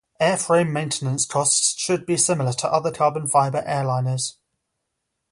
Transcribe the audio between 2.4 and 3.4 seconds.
to other carbon